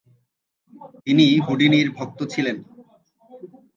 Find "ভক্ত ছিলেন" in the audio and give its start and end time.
1.97-2.57